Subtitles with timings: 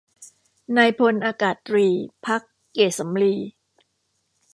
[0.77, 1.87] นายพลอากาศตรี
[2.25, 3.35] ภักดิ์เกษสำลี